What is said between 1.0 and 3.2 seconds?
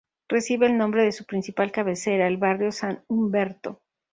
de su principal cabecera, el barrio San